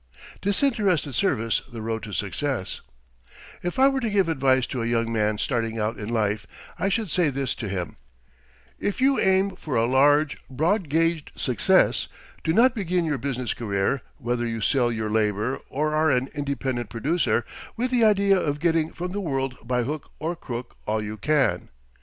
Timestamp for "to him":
7.29-7.97